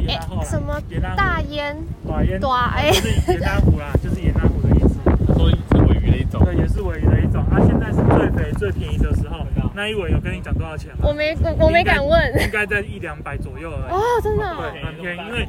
[0.00, 0.80] 就是盐拉后什么
[1.16, 1.76] 大烟？
[2.08, 2.40] 大烟？
[2.40, 4.98] 大哎，就是盐拉湖啦，就是盐拉湖的意思。
[5.26, 5.56] 他说是
[5.88, 6.44] 尾鱼的一种。
[6.44, 7.42] 对，也是尾鱼的一种。
[7.50, 9.46] 啊，现在是最肥、最便宜的时候。
[9.72, 11.04] 那一尾有跟你讲多少钱吗？
[11.04, 12.42] 我没，我没敢问。
[12.42, 13.92] 应该在一两百左右而已。
[13.92, 14.44] 哦，真的？
[14.72, 15.48] 对，很便宜，因为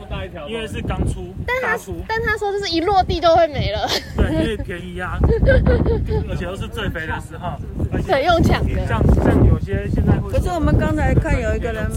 [0.53, 1.77] 因为是刚出，但他
[2.07, 3.85] 但他说就是一落地就会没了。
[4.15, 5.17] 对，因为便宜啊，
[6.29, 7.57] 而且都是最肥的时候，
[8.07, 8.87] 很用抢的。
[8.87, 10.31] 像像有些现在会。
[10.31, 11.89] 可是我们刚才看有一个人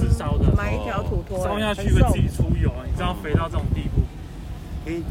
[1.44, 4.00] 烧下去会自己出油，你知道肥到这种地步。
[4.86, 5.02] 对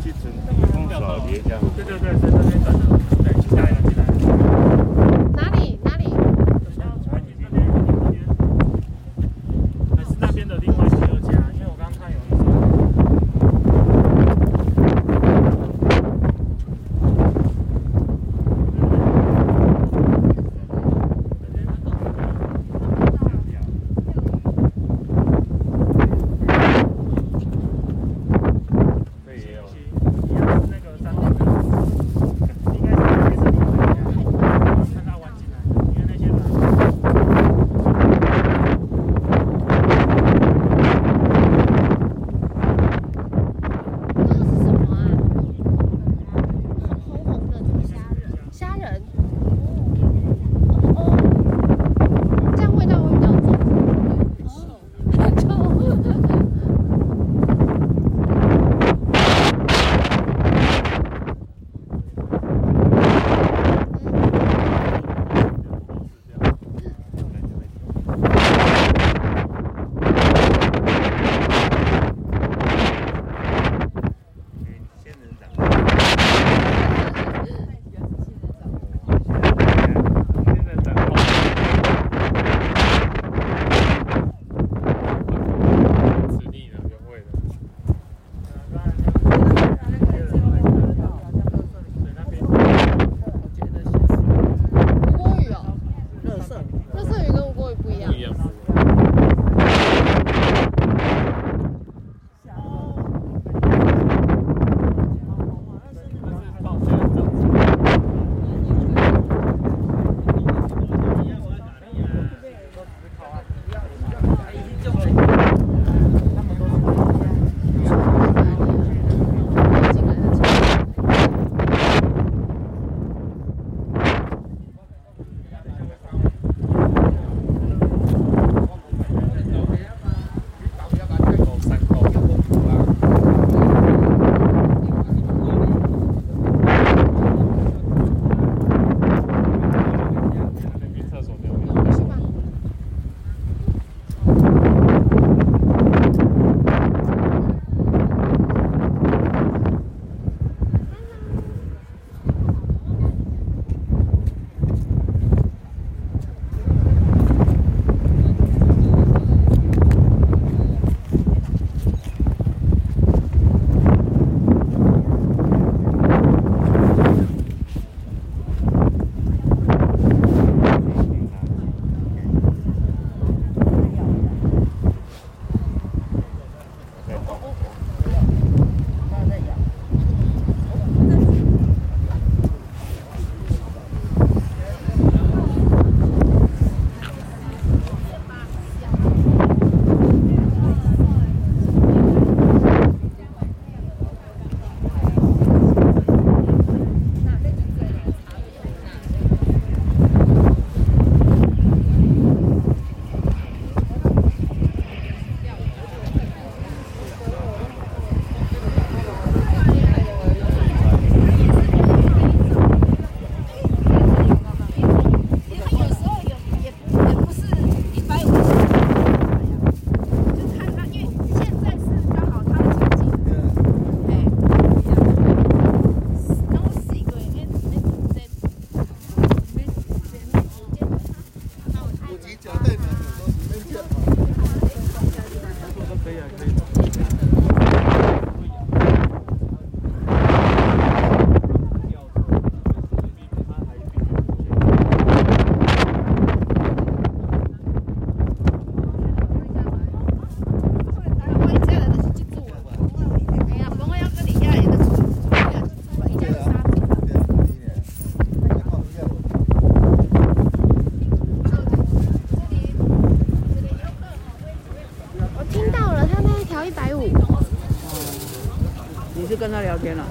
[1.86, 2.80] 对对，在那边等着。
[3.24, 3.70] 对，进来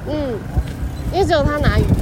[0.08, 0.38] 嗯
[1.12, 2.01] 因为只有他拿鱼。